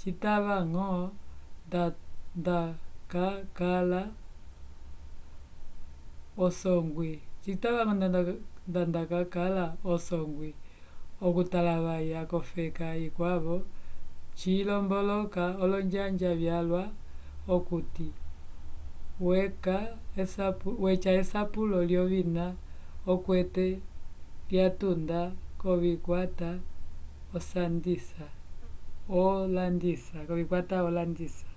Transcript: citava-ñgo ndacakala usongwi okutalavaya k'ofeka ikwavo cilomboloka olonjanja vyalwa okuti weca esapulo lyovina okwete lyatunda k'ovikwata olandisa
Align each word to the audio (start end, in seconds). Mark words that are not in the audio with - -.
citava-ñgo 0.00 0.86
ndacakala 8.70 9.62
usongwi 9.94 10.50
okutalavaya 11.26 12.20
k'ofeka 12.30 12.88
ikwavo 13.06 13.56
cilomboloka 14.38 15.44
olonjanja 15.62 16.30
vyalwa 16.40 16.82
okuti 17.54 18.08
weca 20.84 21.10
esapulo 21.22 21.76
lyovina 21.90 22.44
okwete 23.12 23.66
lyatunda 24.50 25.20
k'ovikwata 25.60 26.50
olandisa 29.18 31.50